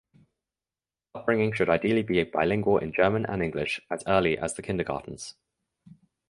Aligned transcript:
Upbringing 1.13 1.53
should 1.53 1.69
ideally 1.69 2.01
be 2.01 2.23
bilingual 2.23 2.79
in 2.79 2.91
German 2.91 3.23
and 3.27 3.43
English 3.43 3.79
as 3.91 4.03
early 4.07 4.35
as 4.35 4.55
the 4.55 4.63
kindergartens. 4.63 5.35